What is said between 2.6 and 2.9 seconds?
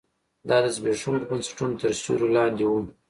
و.